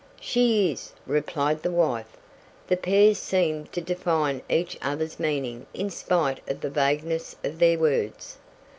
[0.19, 2.17] "She is," replied the wife.
[2.65, 7.77] The pair seemed to define each other's meaning in spite of the vagueness of their
[7.77, 8.39] words.